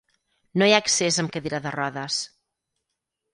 [0.61, 2.19] No hi ha accés amb cadira de rodes.